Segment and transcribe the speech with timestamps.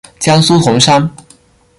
[0.17, 1.07] 江苏铜山。